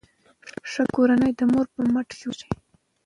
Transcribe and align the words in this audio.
ښه 0.71 0.83
کورنۍ 0.95 1.31
د 1.39 1.41
مور 1.51 1.65
په 1.73 1.81
مټ 1.93 2.07
جوړیږي. 2.21 2.47